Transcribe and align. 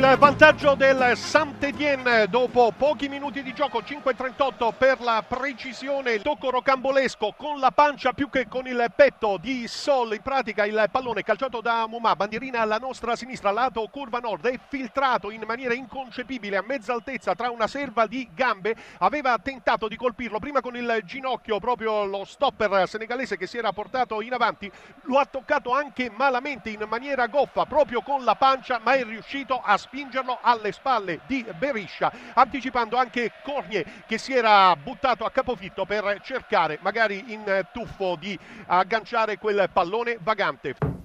vantaggio 0.00 0.74
del 0.76 1.16
Saint-Étienne 1.16 2.28
dopo 2.28 2.72
pochi 2.76 3.08
minuti 3.08 3.42
di 3.42 3.52
gioco, 3.52 3.80
5.38 3.80 4.72
per 4.76 5.00
la 5.00 5.24
precisione, 5.26 6.12
il 6.12 6.22
tocco 6.22 6.50
rocambolesco 6.50 7.34
con 7.36 7.58
la 7.58 7.72
pancia 7.72 8.12
più 8.12 8.30
che 8.30 8.46
con 8.46 8.68
il 8.68 8.92
petto 8.94 9.38
di 9.40 9.66
Sol, 9.66 10.14
in 10.14 10.22
pratica 10.22 10.66
il 10.66 10.88
pallone 10.92 11.24
calciato 11.24 11.60
da 11.60 11.86
Mumà, 11.88 12.14
bandierina 12.14 12.60
alla 12.60 12.76
nostra 12.76 13.16
sinistra, 13.16 13.50
lato 13.50 13.88
curva 13.90 14.20
nord, 14.20 14.46
è 14.46 14.58
filtrato 14.68 15.30
in 15.30 15.42
maniera 15.46 15.74
inconcepibile 15.74 16.56
a 16.56 16.62
mezza 16.62 16.92
altezza 16.92 17.34
tra 17.34 17.50
una 17.50 17.66
serva 17.66 18.06
di 18.06 18.28
gambe, 18.32 18.76
aveva 18.98 19.36
tentato 19.38 19.88
di 19.88 19.96
colpirlo 19.96 20.38
prima 20.38 20.60
con 20.60 20.76
il 20.76 21.00
ginocchio, 21.04 21.58
proprio 21.58 22.04
lo 22.04 22.24
stopper 22.24 22.86
senegalese 22.86 23.36
che 23.36 23.48
si 23.48 23.58
era 23.58 23.72
portato 23.72 24.20
in 24.20 24.32
avanti, 24.32 24.70
lo 25.02 25.18
ha 25.18 25.24
toccato 25.24 25.72
anche 25.72 26.08
malamente 26.14 26.70
in 26.70 26.84
maniera 26.88 27.26
goffa, 27.26 27.64
proprio 27.64 28.00
con 28.02 28.22
la 28.22 28.36
pancia, 28.36 28.78
ma 28.82 28.92
è 28.92 29.02
riuscito 29.02 29.60
a 29.60 29.76
spingerlo 29.88 30.38
alle 30.42 30.70
spalle 30.72 31.20
di 31.24 31.48
Beriscia, 31.54 32.12
anticipando 32.34 32.98
anche 32.98 33.32
Cornie 33.40 33.84
che 34.04 34.18
si 34.18 34.34
era 34.34 34.76
buttato 34.76 35.24
a 35.24 35.30
capofitto 35.30 35.86
per 35.86 36.18
cercare 36.20 36.76
magari 36.82 37.32
in 37.32 37.62
tuffo 37.72 38.14
di 38.16 38.38
agganciare 38.66 39.38
quel 39.38 39.68
pallone 39.72 40.18
vagante. 40.20 40.97